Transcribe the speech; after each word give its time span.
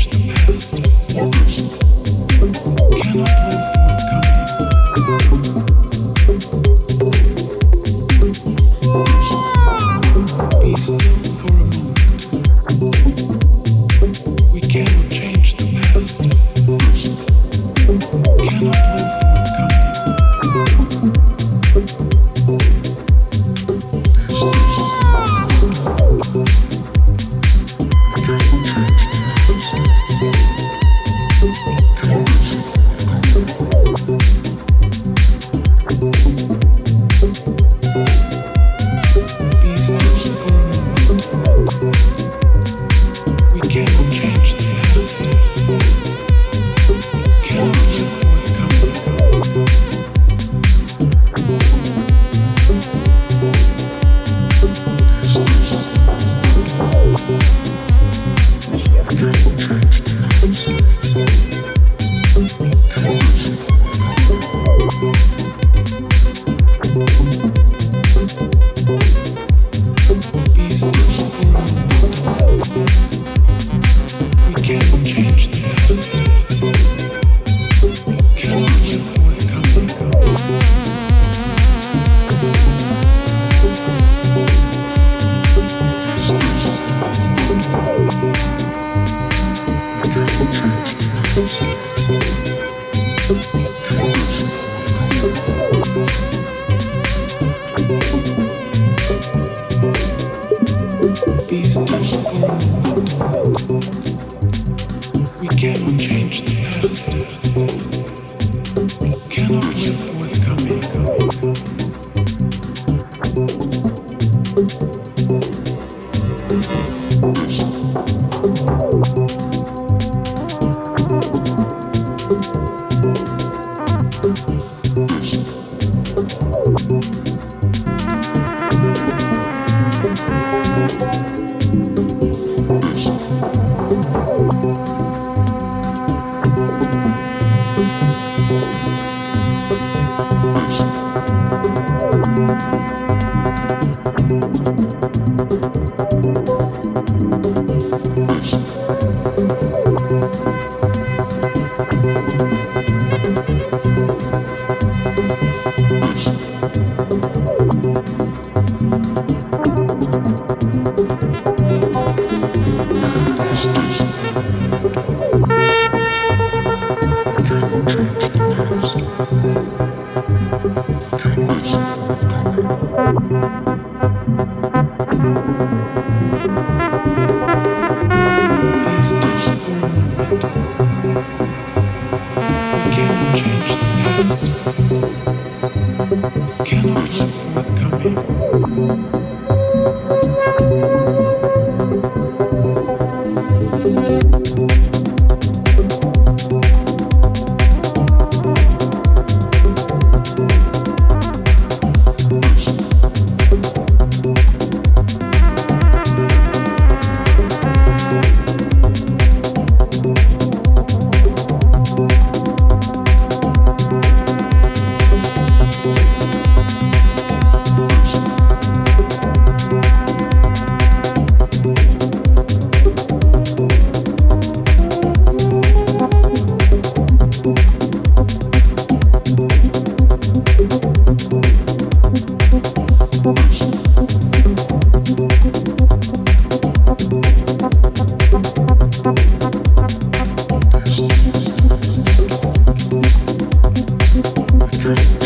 Christmas. 244.82 245.21